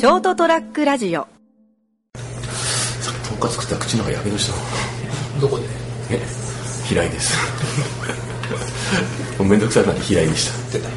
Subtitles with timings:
[0.00, 1.28] ショートトラックラジオ。
[2.14, 4.54] さっきとんかつ食ったら口の中やけどした
[5.38, 5.64] どこで？
[6.10, 6.22] え
[6.86, 7.36] 平井です。
[9.38, 10.78] もうめんどくさいなんで平井でした。
[10.78, 10.94] 出たで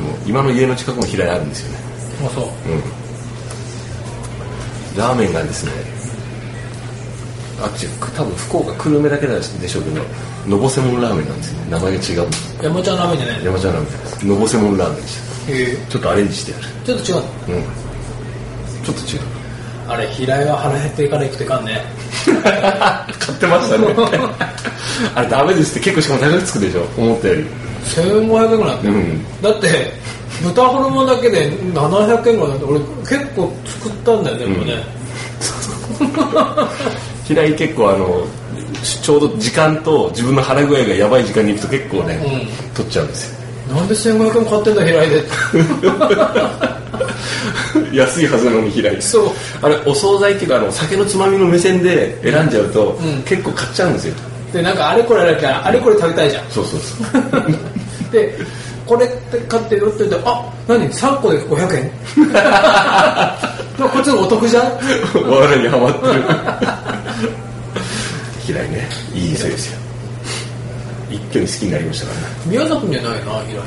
[0.00, 1.78] も今の家の近くも平井あるんですよね。
[2.26, 2.46] あそう。
[4.98, 5.72] ラーメンがですね
[7.62, 7.86] あっち
[8.16, 10.02] 多分福岡久留米だけでしょうけど
[10.48, 12.28] のぼせもんラーメンなんですよね名前が違う
[12.62, 13.44] 山ちゃんラーメンじゃないの？
[13.44, 15.50] 山ちゃんラーメンですのぼせもんラーメンです。
[15.50, 15.76] へえ。
[15.88, 16.64] ちょっとアレンジしてある。
[16.84, 17.22] ちょっと違うの？
[17.22, 17.64] うん。
[18.84, 19.20] ちょっと違う。
[19.88, 21.80] あれ平井は腹減っていかないといかんね。
[22.24, 23.86] 買ってましたね。
[25.14, 27.46] あれダメですって結構しかも高くつくでしょ思ったより。
[27.84, 29.24] 1500円ぐらいうん。
[29.42, 29.92] だって
[30.42, 34.84] 豚ホルモンだけで700円ぐらいなんて俺結構作ったんだよね、でもね
[37.24, 38.26] 平井結構あの
[38.82, 42.16] ちょうど時間と自分の腹具合がやばい時間に行くと結構ね、
[42.72, 43.74] う取っちゃうんですよ。
[43.74, 45.22] なんで1500円買ってんだ平井で
[47.96, 49.30] 安いはずなのに平井そう。
[49.62, 53.22] あれお惣菜っていうかあの酒のつまみの目線で選んじゃうと、ん。
[53.22, 54.14] 結構買っちゃうんですよ。
[54.52, 56.50] でなんかあれこれあれあれこれ食べたいじゃん。
[56.50, 58.12] そうそうそう。
[58.12, 58.36] で
[58.86, 61.90] これって買ってるって言ってあ何？3個で500円？
[63.78, 64.64] こっちのお得じゃん？
[65.28, 66.22] 我にハマってる。
[68.46, 68.88] 平井ね。
[69.14, 69.78] いい店ですよ。
[71.10, 72.26] 一挙に好きになりましたからね。
[72.46, 73.62] 宮崎にはないな平井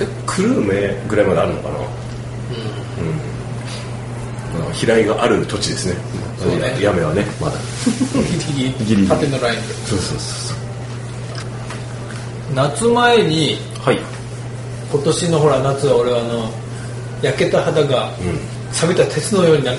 [0.00, 1.74] え久留米ぐらいまであるのかな。
[4.66, 5.94] うん、平井がある土地ですね。
[6.42, 6.76] そうね。
[6.80, 7.54] やめはねまだ。
[8.46, 8.96] ギリギリ。
[8.96, 9.74] ギリ縦のラインで。
[9.88, 10.56] そうそうそう
[12.54, 13.98] 夏前にはい。
[14.92, 16.50] 今年のほら夏は俺はあの
[17.22, 18.10] 焼けた肌が
[18.74, 19.78] 錆びた鉄のようになる。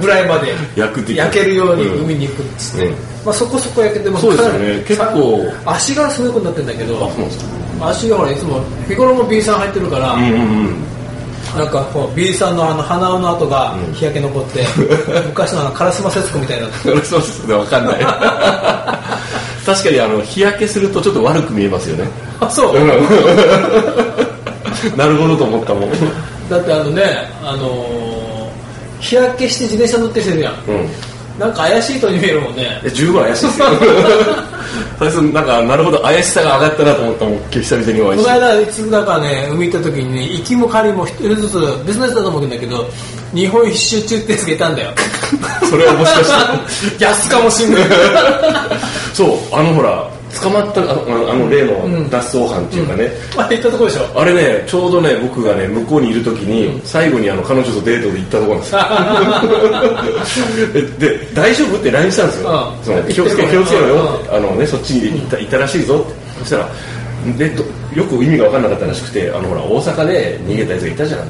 [0.00, 1.02] ぐらいまで 焼
[1.32, 2.04] けるようにうん。
[2.04, 2.92] 海に行くっつって、うん。
[3.24, 4.84] まあ、そこそこ焼けてもそうですよね。
[4.86, 5.52] 結構。
[5.66, 10.92] 足がすごいことになってるんだけあど足がほらいつも日頃も B さん入ってるから、うんうんうん
[11.56, 14.64] なんかこう B さんのあの鼻の跡が日焼け残って、
[15.28, 16.66] 昔のあの烏丸節子みたいな。
[17.02, 17.96] そうですねわかんない。
[19.66, 22.08] 確かにあの日焼けするとちょっと悪く見えますよね。
[22.40, 22.74] あそう、
[24.96, 25.90] なるほどと思ったもん
[26.52, 27.02] だってあのね
[27.42, 28.32] あのー
[29.02, 30.54] 日焼けして自転車乗ってる人いるやん。
[30.68, 30.88] うん。
[31.38, 32.80] なんか怪しい人に見えるもんね。
[32.84, 33.66] え十分怪しいですよ。
[34.98, 38.30] 最初なんかなるほど怪しさが上がったなと思ったもん久々にお会いして。
[38.30, 42.88] この間いつだかね海行った時にね行きも帰りも一人ずつ別のやつだと思うんだけど
[43.34, 44.90] 日本一周中ってやつがいたんだよ。
[45.68, 47.02] それはもしかして。
[47.04, 47.82] 安かもしんない。
[49.12, 50.06] そうあのほら
[50.40, 54.20] 捕まったあのあの例の脱走犯っていうかね、あ行ったとこでしょ？
[54.20, 60.46] あれねちょうどね僕がね向こうにいる時に、最後にあの彼女とデートで行ったところなんですよ。
[60.98, 61.76] でで大丈夫？
[61.76, 62.84] って LINE したんですよ、うん。
[62.84, 64.20] その気をつけ気をつけろよ。
[64.20, 66.14] って、あのねそっちに行った行ったらしいぞって。
[66.40, 66.68] そしたら
[67.36, 67.62] でど
[67.94, 71.28] よく意味が分かんなかったらしくてあのほら大阪で逃げたやつがいたじゃん、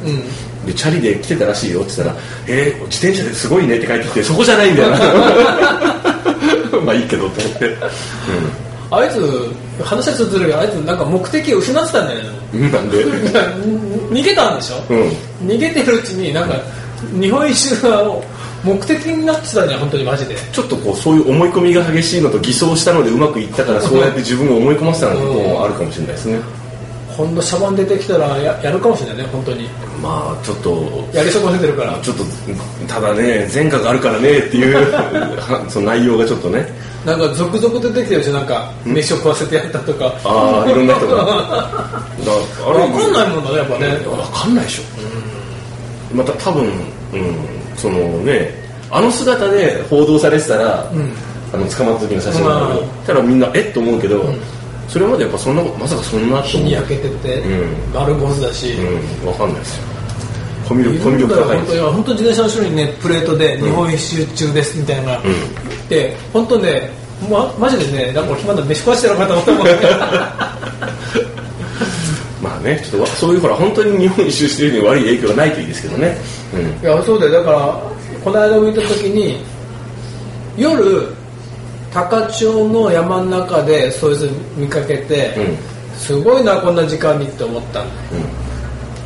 [0.65, 4.99] でチャリで来てたらしいよって言ったら「えー、自転車ですごいね」って帰ってきてそこじゃないんだよな。
[6.87, 7.77] まあいいけどって思って、
[8.95, 9.51] あいつ
[9.83, 12.21] 話はちょっとずるいけどあいつなんか目的を失ってたんだよ
[12.71, 13.05] なんで？
[14.13, 15.49] 逃げたんでしょ、うん。
[15.49, 16.55] 逃げてるうちになんか
[17.21, 18.05] 日本一周が
[18.63, 20.37] 目的になってたんじゃん本当にマジで。
[20.53, 26.39] ちょっとこうそういう思い込みが激しいのと偽装したのでうまくいったから そうやって自分を思い込ませたなんてこともあるかもしれないですね。
[27.17, 29.69] 今度シャバン出てきたらややるかもしれないね本当に。
[30.03, 31.99] まあちょっとやり損ねてるから。
[32.03, 32.25] ちょっと
[32.89, 36.67] ただね前科があるからねっていうは その内容がちょっとね
[37.05, 40.13] なんか続々出てきてるでしょなんか飯を食わせてやったとか。
[40.25, 41.17] ああいろんな人が。
[41.25, 43.87] だあ分かんないもんだねやっぱね。
[44.05, 44.83] 分かんないでしょ、
[46.15, 46.71] また多分、うん、
[47.77, 48.55] そのね
[48.91, 50.91] あの姿で報道されてたら、
[51.53, 54.25] あの捕まった時の写真が、うんたらみんなえっと思うけど、
[54.89, 57.95] それまでやっぱそんなまさかそんな日に焼けてて、うん。
[57.95, 58.75] 丸坊主だし、
[59.23, 59.93] うん、わかんないですよ。
[60.69, 61.77] コミュい力、高いんです。
[61.77, 61.91] よ。
[61.91, 62.05] 本当に。
[62.05, 65.21] 本当自転車の後ろにねプレートで日本一周中ですみたいな
[65.95, 66.91] のが、で本当ね
[67.31, 69.73] まマジでねなんか俺暇だ飯食わしてやろうかと思ったもんね
[72.43, 76.17] まあね、ちょっとわそういうほら、本当に日本一周してるに悪い影響がないといいですけどね。
[76.53, 76.85] うん。
[76.85, 77.33] いやそうだよ。
[77.33, 77.83] だから
[78.25, 79.45] この間見た時に
[80.57, 81.07] 夜
[81.93, 85.97] 高千穂の山の中でそいつ見かけて、うん。
[85.97, 87.85] すごいなこんな時間にって思った。
[87.85, 87.91] の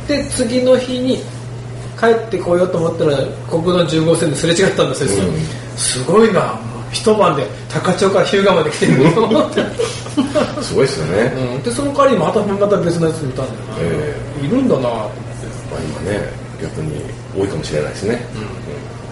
[0.07, 1.17] で次の日に
[1.99, 3.17] 帰ってこようと思ったら
[3.49, 5.35] 国道10号線ですれ違ったんですよ、うん。
[5.77, 9.61] すごいなもう一晩で高千穂から日向まで来てると思って、
[10.61, 11.33] すごいですよね。
[11.55, 15.17] うん、でその代わりにまたまた別のやつ見たんだよな、えいるんだなと思って。
[15.71, 17.01] まあ今ね、逆に
[17.37, 18.25] 多いかもしれないですね。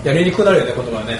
[0.03, 1.19] やりにくくなるよね言葉はね。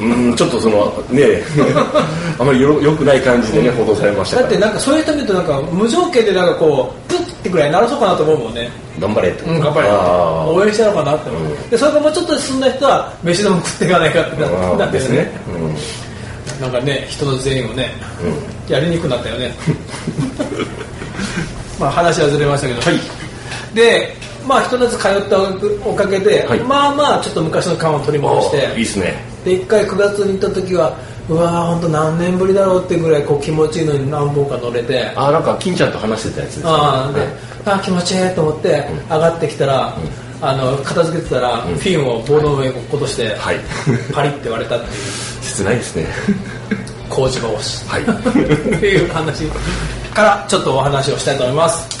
[0.00, 1.42] うん、ちょっとその、ね
[2.38, 4.38] あまりよよくない感じでね、報道されました。
[4.38, 7.09] だってなんかそういう人見るとなんか無条件でなんかこう
[7.40, 8.70] ってぐらい鳴らそうかなと思うもんね。
[9.00, 9.88] 頑張れってうん頑張れ。
[9.90, 11.30] 応援したのかなって。
[11.30, 11.70] 思う、うん。
[11.70, 15.30] でそれからもうちょっと進んだ人は飯でも食っていかないかってなってーですね。
[15.48, 16.60] うん。
[16.60, 17.90] なんかね人の全員をね、
[18.68, 19.54] やりにくくなったよね。
[21.80, 23.00] まあ話はずれましたけど、はい。
[23.74, 24.14] で
[24.46, 25.38] まあひと夏通った
[25.88, 26.60] おかげで、はい。
[26.60, 28.56] まあまあちょっと昔の感を取り戻して。
[28.78, 29.24] いいですね。
[29.44, 30.94] で一回9月に行った時は
[31.30, 35.12] うわー本当何年ぶりだろうってぐらいこう気持ちいいのに何本か乗れて。
[35.14, 36.64] あーなんか金ちゃんと話してたやつですね。
[36.66, 37.14] あはい
[37.64, 39.96] あー気持ちいいと思って上がってきたら、
[40.42, 43.56] あの片付けてたら、フィンをボードの上に落として、はい。
[44.12, 44.92] パリって割れたっていう。
[45.42, 46.06] 切ないですね。
[47.08, 47.86] 工事場し。
[47.86, 48.02] はい。
[48.02, 49.44] っていう話
[50.14, 51.99] からちょっとお話をしたいと思います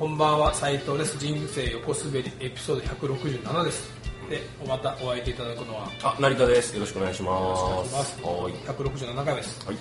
[0.00, 1.18] こんばんは斉藤です。
[1.18, 3.90] 人生横滑りエピソード167です。
[4.30, 6.72] でまたお会いいただくのはあ成田です。
[6.72, 8.16] よろしくお願いしまお願いします。
[8.16, 8.52] すはい。
[8.54, 9.66] 167回です。
[9.66, 9.76] はい。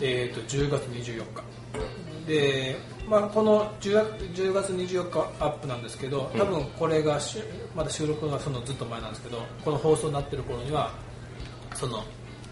[0.00, 2.28] えー、と10月24日。
[2.28, 2.76] で、
[3.08, 7.38] まあ、この 10, 月10月24日アップなんですけど多分これがし
[7.74, 10.92] まだ収録がそのずっと前なんですけどこの放送になってる頃には
[11.74, 12.04] その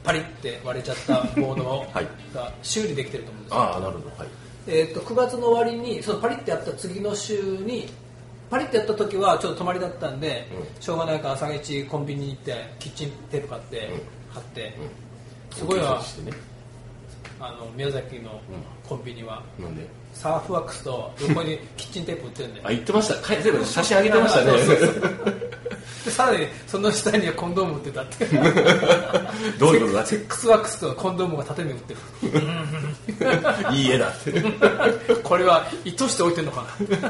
[0.02, 2.08] パリって割れちゃったボードを はい。
[2.35, 4.08] が修理できてると思うんですよ、ああなるほど。
[4.19, 7.88] はいえー、と9月の終わりにそのパリってやった次の週に
[8.53, 10.47] パリってやった時はちょっと泊まりだったんで、
[10.79, 13.91] しょうがないから朝一コンビニに行ってキッチンテープ買って、
[14.29, 14.75] 貼って、
[15.53, 16.03] すごいわ。
[16.25, 16.32] ね。
[17.41, 18.41] あの宮崎の
[18.87, 19.87] コンビニは、なんで？
[20.12, 22.61] サーフワックスと横にキッチンテープ売ってるんで。
[22.62, 23.14] あ言ってました。
[23.14, 24.59] か全部写真上げてましたね。
[26.12, 28.26] さらにその下にはコンドーム売ってたって。
[29.59, 30.05] どういうことだ？
[30.06, 32.00] セックスワックスとコンドームが縦に売ってる
[33.72, 34.32] いい絵だって。
[35.22, 37.08] これは意図して置いてるのかな？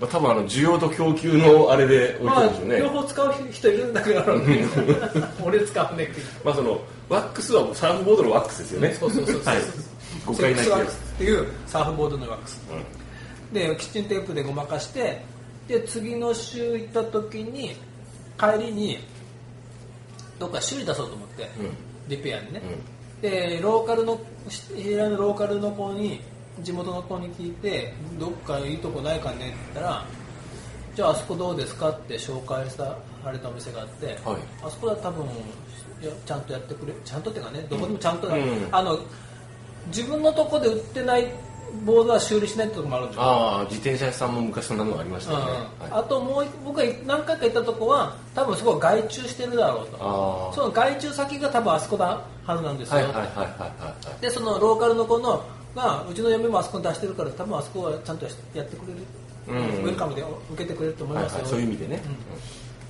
[0.00, 4.24] まあ多分あの需要と供給のあれで置いてるんでしょうね、両方使う人いるんだけど
[5.44, 8.96] 俺使うねってまあそのワックスはサーフボードのワックスですよね。
[8.98, 9.56] そうそうそうそうはい。
[10.26, 12.60] 誤解ないセックスワックやスっていうサーフボードのワックス。
[12.70, 13.54] うん。
[13.54, 15.22] でキッチンテープでごまかして
[15.68, 17.76] で次の週行った時に
[18.38, 18.98] 帰りに
[20.38, 21.48] どっか修理出そうと思って、
[22.08, 22.62] リペアにね、
[23.20, 24.18] でローカルの
[24.48, 26.20] 平井のローカルの子に
[26.60, 30.04] 地元の子に聞いてどっかいいとこないかねって言ったら
[30.94, 32.96] じゃああそこどうですかって紹介さ
[33.30, 34.16] れたお店があって、はい
[34.62, 35.24] あそこは多分
[36.24, 38.34] ちゃんとやってくれちゃんとっていうかねどこでもちゃんと、うん
[38.72, 38.98] あの
[39.86, 41.26] 自分のとこで売ってない。
[41.84, 45.50] ボードは修理しないってとこもあるんですよああ自転車屋さんも昔そんなのがありましたよね、うん。
[45.54, 45.66] はい。
[45.92, 50.52] あともう一僕が何回か行ったとこは多分そこは外注してるだろうと。
[50.54, 54.20] その外注先が多分あそこだはずなんですよ、はいはいはいはいはい。
[54.20, 55.42] でそのローカルの子の
[55.74, 58.30] がうちの嫁もあそこに出してるから多分あそこはちゃんとや
[58.62, 58.98] ってくれる、
[59.48, 59.84] うん。
[59.84, 60.22] ウェルカムで
[60.52, 62.02] 受けてくれると思いますよ、はいはいそういう意味でね、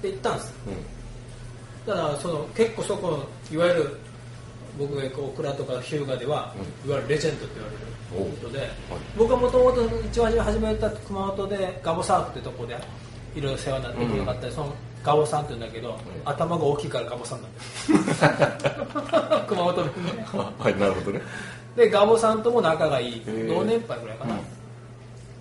[0.03, 0.55] で行ったんです。
[0.67, 1.95] うん。
[1.95, 3.97] だからその結構そこのいわゆる
[4.79, 6.55] 僕が行くオクラとか日向では、
[6.87, 8.71] いわゆるレジェンドって言われる人で、
[9.17, 12.77] 僕はもともと一番初め始めた熊本でガボサーフってとこで
[13.35, 19.45] いろいろ世話になってくれかったり、そのガボさんって言うんだけど、頭が大きいからガボさんなんだよ。
[19.49, 19.85] 熊本弁
[20.17, 21.21] ねはいなるほどね。
[21.77, 23.23] でガボさんとも仲がいい。
[23.49, 24.41] 同年配ぐらいかな、うん。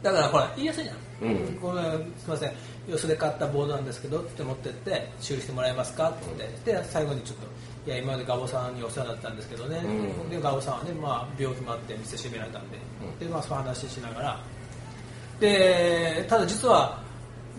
[0.01, 1.59] だからほら言いやすいじゃん、うん。
[1.59, 1.89] ごめんす
[2.25, 2.51] みません。
[2.87, 6.25] よそで買ったボードなんですけどって持ってって修理してもらえますかって。
[6.37, 7.43] 言って、で最後にちょっと
[7.89, 10.29] いや今までガボさんにお世話になったんですけどね、うん。
[10.29, 12.77] でガボさんはね、まあ、病気もあって店閉められたんで,、
[13.19, 14.39] でまあ、そういう話しながら。
[15.39, 17.01] でただ実は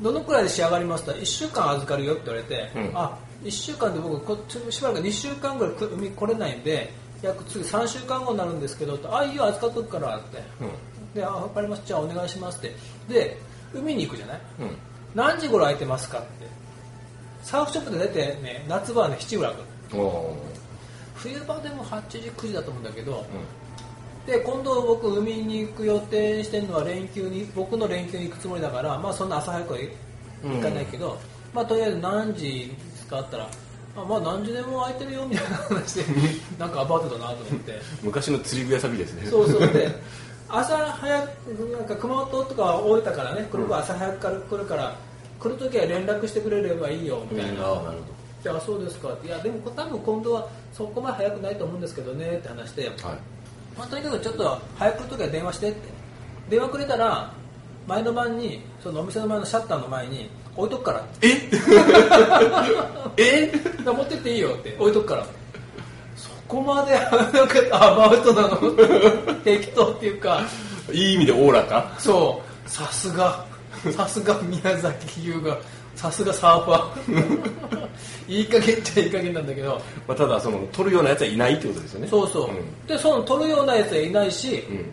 [0.00, 2.92] どのくらいで仕上がりますと1週間預かるよって言われて、うん。
[2.96, 4.38] あ1週間で僕こ
[4.70, 10.42] しばらく2週間ぐらいく海来れないんで約次3週間後になるんですけどとあいいよ預かっとくからって、
[11.12, 12.76] であ分かりますじゃあお願いしますって。
[13.08, 13.37] で
[13.75, 14.40] 海に行くじゃない？
[14.60, 14.66] うん。
[14.66, 14.76] うん
[15.12, 16.46] 何時頃空いてますかって。
[17.42, 19.69] サーフショップで大体ね夏場はね7時ぐらい開く
[21.16, 23.25] 冬場でも8時9時だと思うんだけど、
[24.26, 29.78] で今度僕海に行く予定してるのは連休に僕の連休に行くつもりだからまあそんな朝早くは
[30.42, 31.18] 行かないけど、
[31.52, 33.50] まあとりあえず何時ですかあったら
[33.97, 36.04] あまあ何時でも空いてるよみたいな話で
[36.59, 37.80] なんかアパートだなと思って。
[38.02, 39.26] 昔の釣り具屋サビですね。
[39.26, 39.61] そうそう。
[39.61, 39.90] で
[40.49, 41.28] 朝早く
[41.73, 44.97] なんか熊本とか大分からね来る朝早くから来るから
[45.38, 49.11] 来る時は連絡してくれればいいよみたいな、ああなるほじゃあそうですか。
[49.25, 53.18] いやでも多分今度はそこまで早くないと思うんですけどねって話して、どはい。
[53.76, 55.78] まあ、とにかくちょっと早く来るときは電話してって
[56.49, 57.32] 電話くれたら
[57.87, 61.00] 前の晩にそのお店の前のシャッターの前に置いとくから。
[61.00, 61.28] って
[63.16, 63.52] え え
[63.85, 64.76] 持ってっていいよって。
[64.78, 65.26] 置いとくから。
[66.16, 68.56] そっこまでなんかアバウトなの？
[69.44, 70.42] 適当っていうか。
[70.92, 71.94] いい意味でおおらか？
[71.99, 72.70] そう。
[72.70, 73.44] さすが。
[73.97, 75.56] さすが宮崎優が
[76.00, 77.88] さすがサーファー。
[78.26, 79.75] いい加減っちゃいい加減なんだけど、
[80.09, 82.09] まあ、ただその取るようなやつはいないってことですよね。
[82.09, 82.87] そうそう、ん。
[82.87, 84.90] でその取るようなやつはいないし、うん。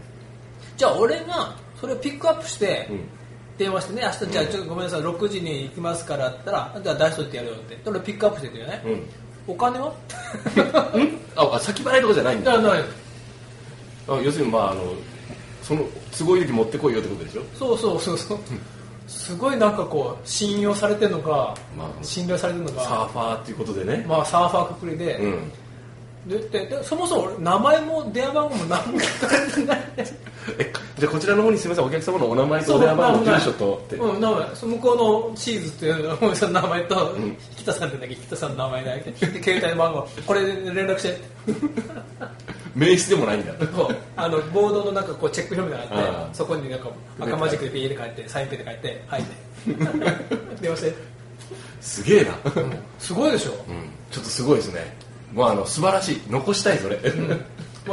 [0.75, 2.99] じゃあ俺がそれをピックアップして、うん。
[3.57, 7.75] 電話してね明日じゃあちょっとごめんなさい6時に行きますからって言ったらじゃあ出しといてやるよって。
[7.75, 9.03] で俺ピックアップしてくよね、うん。
[9.47, 9.93] お金は？
[11.35, 12.51] ああ先払いとかじゃないんだ。
[12.57, 12.83] だない。
[14.09, 14.93] あ要するにまああの
[15.63, 15.85] その
[16.17, 17.41] 都合いい時持ってこいよってことでしょ？
[17.57, 18.39] そうそうそうそう
[19.07, 25.51] すごいなんかこう信用されてるのか、まあ信頼されてるのサーかファーっていうことでね、まあサーファーくくりで、うん。
[26.27, 29.81] でででそもそも俺名前も電話番号も何も書かれてない。
[30.59, 31.85] えじゃあこちらの方にすみません。
[31.85, 34.55] お客様のお名前とお電話番号住所とって、うん、名前。
[34.55, 37.23] そ向こうのチーズっていうのその名前と、ん。
[37.25, 39.11] 引田さんってんだけど引田さんの名前だけ。
[39.11, 40.07] で携帯の番号。
[40.25, 41.21] これで連絡して
[42.77, 43.53] 名刺でもないんだ。
[43.75, 49.23] そうあのボードのなんかこうチェック表みたいなのがあってそこになんか赤マジックでピーで書いてサインペンで書いてはい。
[50.61, 50.93] 電話して、
[51.81, 52.79] すげえな、うん。
[52.99, 53.51] すごいでしょ。
[53.51, 54.95] うん、ちょっとすごいですね。
[55.33, 56.21] もうあの素晴らしい。
[56.29, 57.01] 残したいそれ、も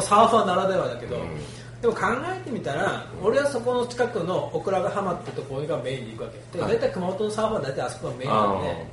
[0.01, 1.81] うサーファーならではだけど、うん。
[1.81, 2.01] でも考
[2.35, 6.59] えてみたら俺はそこの近くのオクラが浜ってところがメインで行くわけ。
[6.59, 6.75] ではい。
[6.75, 8.87] 大体熊本のサーファーは大体あそこがメインなあんで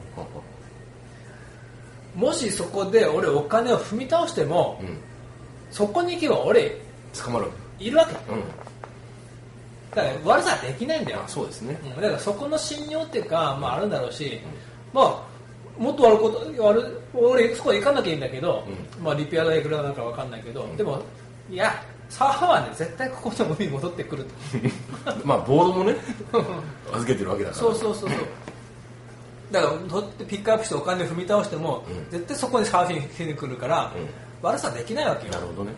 [2.15, 4.81] もしそこで俺お金を踏み倒しても
[5.71, 6.77] そこに行けば俺
[7.13, 7.47] 捕まる
[7.79, 8.11] いるわけ。
[8.31, 8.43] うん。
[9.91, 11.21] だから悪さはできないんだよ。
[11.25, 11.79] あそうですね。
[11.83, 12.01] うん。
[12.01, 14.39] だからそこの信用っていうか、まあ、あるんだろうし、
[14.93, 15.31] まあ
[15.81, 18.63] もっと悪いこと悪い俺そこ行かなきゃいいんだけど、
[19.01, 21.01] まあ、リペア代いくらなんかわかんないけど、でも
[21.49, 24.31] いやサーファーはね絶対ここの海に戻ってくると。
[25.25, 25.95] まあボードもね
[26.91, 27.61] 預けてるわけだから。
[27.61, 28.19] そうそうそうそう。
[29.51, 32.09] だから取ってピックアップしてお金踏み倒しても、うん。
[32.09, 33.91] 絶対そこにサーフィンしに来るから、
[34.41, 35.33] 悪さできないわけよ。
[35.33, 35.71] なるほどね、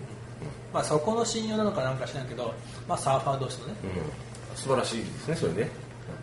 [0.73, 2.53] まあ、そこの信用なのかなんか知らんけど、
[2.87, 3.73] まあ、サーファー同士のね。
[3.83, 5.69] うん、素晴らしいですねそれね。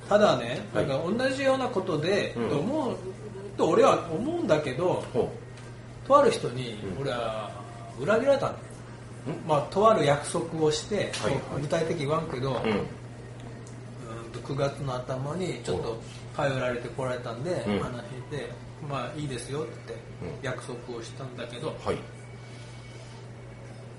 [0.09, 0.87] ただね、はい。
[0.87, 2.49] なんか同じようなことで、うん。
[2.49, 2.97] と思う
[3.57, 5.31] と俺は思うんだけどほ
[6.07, 7.03] とある人にうん。
[7.03, 7.51] 俺は
[8.01, 8.59] 裏切られたんだ、
[9.47, 11.63] まあ、とある約束をして、はいはい。
[11.63, 12.71] 具体的に言わんけど、ううん。
[12.71, 12.87] うん
[14.33, 16.01] と9月の頭にちょっと
[16.37, 17.79] 頼られてこられたんで、うん。
[17.81, 18.51] 話して
[18.89, 19.95] まあいいですよって
[20.43, 21.97] 約束をしたんだけど、はい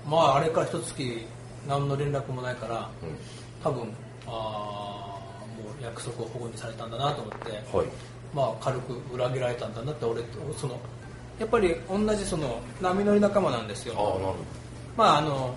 [0.08, 1.26] まああれから一月
[1.68, 3.06] 何の連絡もないからう
[3.62, 3.88] 多分
[4.26, 7.86] あーもう約束を保護にされたんだなと思ってんはい。
[8.34, 10.22] まあ軽く裏切られたんだなって俺
[10.56, 10.78] その
[11.38, 13.94] やっぱり同じその波乗り仲間なんですよ。
[13.96, 14.36] ああなるほ
[14.96, 15.54] まああの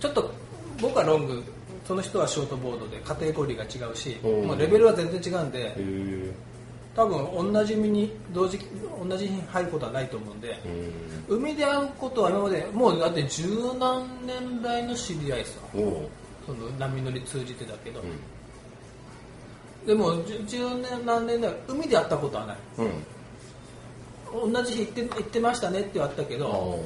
[0.00, 0.30] ちょっと
[0.80, 1.42] 僕はロング
[1.86, 4.48] その人はショートボードでカテゴリーが違うし、うん。
[4.48, 5.74] まあ、レベルは全然違うんで
[6.94, 8.58] 多分同じ身に同時
[9.02, 10.60] 同じ日に入ることはないと思うんで
[11.28, 11.38] うん。
[11.38, 13.46] 海で会うことは今までもうだって十
[13.78, 15.52] 何年来の知り合いさ。
[15.74, 16.10] おお
[16.46, 18.04] その波乗り通じてだけど、う
[19.84, 19.86] ん。
[19.86, 22.56] でも十十年何年来海で会ったことはない。
[22.78, 22.84] う
[24.48, 24.52] ん。
[24.52, 26.78] 同じ日行って行ってましたねって言われたけあど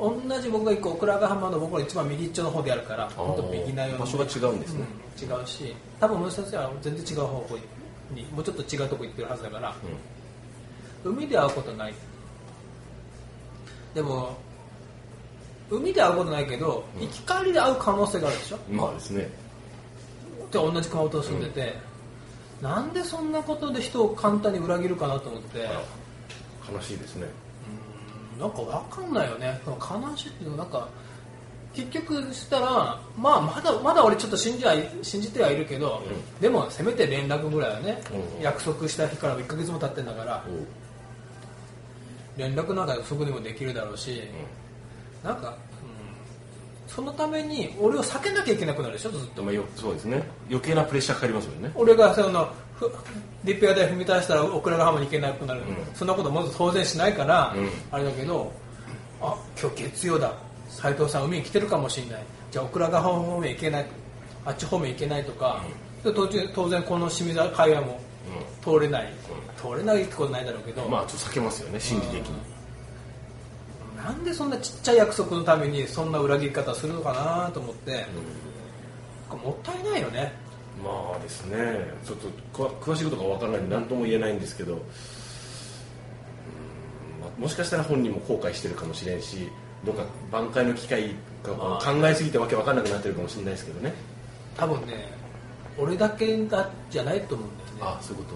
[0.00, 4.84] 同じ僕が行くオクラヶ浜の僕が一番右っちょの方でやるから本当右なよう場所が違うんですね、
[5.22, 5.40] うん。
[5.40, 7.58] 違うし多分森先生は全然違う方向
[8.12, 9.74] にもうちょっと違うとこ行ってるはずだから
[11.04, 11.94] 海で会うことない。
[13.94, 14.36] でも
[15.70, 18.58] 海で会うことないけど行き帰りで会う可能性があるでしょ？
[18.70, 19.28] うんまあですね。
[20.50, 21.74] で同じ熊本に住んでて、
[22.60, 25.68] なんでそんなことで人を簡単に裏切るかなと思って、
[26.72, 27.26] 悲しいですね。
[28.38, 29.60] なんかわかんないよね。
[29.66, 30.88] 悲しいっていうのなんか
[31.74, 36.02] 結局したら、まあ、まだまだ俺ちょっと信じはい信じてはいるけど、
[36.40, 38.02] でもせめて連絡ぐらいはね、
[38.38, 38.42] うん。
[38.42, 40.66] 約束した日から1ヶ月も経ってんだからおう
[42.36, 44.22] 連絡なんかすぐにもできるだろうし、
[45.22, 45.52] なんか、う
[46.90, 49.36] ん、そのために俺を避けなきゃいけなくなるでしょずっと。
[49.36, 50.22] でもよそうですね。
[50.48, 51.70] 余計なプレッシャーかかりますよね。
[51.76, 52.90] 俺がそのふ
[53.44, 55.94] リペア台踏み出したらオクラが浜に行けなくなる、うん。
[55.94, 57.68] そんなことも当然しないから、うん。
[57.92, 58.52] あれだけど
[59.20, 60.34] あ今日月曜だ
[60.80, 62.24] 斉藤さん海に来てるかもしれない。
[62.50, 63.86] じゃあオクラが浜方面行けない
[64.44, 65.62] あっち方面行けないとか、
[66.02, 68.00] で当然当然この清水海岸も
[68.62, 69.12] 通れない、
[69.56, 72.34] 通れないってことないだろうけど、まあちょっと避けますよね心理的に。
[73.96, 78.06] なんでそんなちっちゃい約束のためにそんな裏切り方するのかなと思って、
[79.28, 80.32] もったいないよね。
[80.82, 81.56] まあですね。
[82.06, 82.28] ちょっと
[82.80, 84.72] 詳しいことが分からないんで何とも言えないんですけど。
[84.72, 84.78] うん。
[87.20, 89.50] まあもしかしたら本人も後悔してるかもしれんし
[89.84, 93.92] どっか挽回の機会がまあ考えすぎてわけ分かんなくなってるかもしれないですけどね。
[94.56, 95.12] 多分ね
[95.78, 97.80] 俺だけだじゃないと思うんだよね。
[97.82, 98.34] ああそういうこ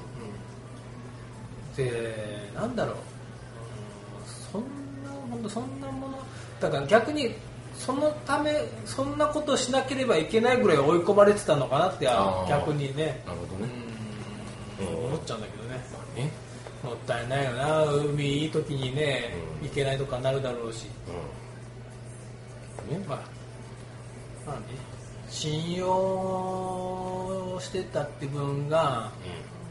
[1.76, 3.04] でなんだろう、うん
[4.52, 6.18] そんな本当そんなもの
[6.60, 7.34] だから逆に
[7.76, 12.06] そのためそんなことをしなければいけないぐらい追い込まれてたのかなって
[12.48, 13.20] 逆にね。
[13.26, 13.72] なるほどね。
[14.80, 15.06] うん。
[15.06, 15.80] 思っちゃうんだけどね。
[15.92, 16.30] まあね
[16.84, 17.84] もったいないよな。
[17.84, 19.68] 海いい時にね、うん。
[19.68, 20.86] 行けないとかなるだろうし。
[22.90, 22.98] うん。
[22.98, 23.18] ねまあ。
[24.46, 24.94] まあね。
[25.28, 29.10] 信用してたって分が、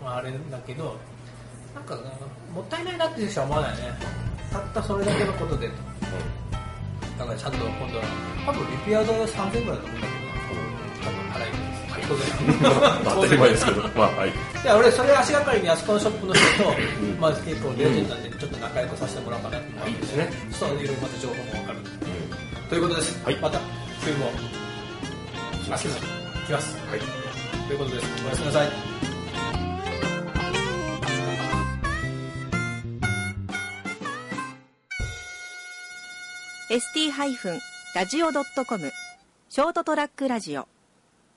[0.04, 0.98] まあ、あれだけど
[1.74, 1.96] なんか
[2.54, 3.84] もったいないなってしか思わないね。
[4.52, 5.70] たったそれだけのことで
[7.18, 8.04] だからちゃんと今度は
[8.46, 10.00] 多分リピア代は3000円ぐらいだと思う。
[10.00, 10.23] んだけど
[12.08, 12.26] 当然
[13.04, 13.82] 当たり前ですけど。
[13.96, 14.30] まあはい。
[14.30, 14.34] い
[14.66, 16.70] や俺それ足がかりにあそこのショップの人と、
[17.20, 19.90] まあ結構レジェンドなんでちょっと仲良くさせてもらおうかなと思って。
[19.92, 21.78] いいですねそういろいろまた情報も分かる
[22.70, 23.60] ということです、はいまた
[24.02, 24.32] 冬も
[25.72, 26.14] あすいません。
[26.48, 27.00] 来ますはい
[27.68, 27.76] とい。
[27.76, 28.72] うことですおやすみなさいー
[36.70, 38.92] ST-radio.com
[39.50, 40.68] ショートトラックラジオ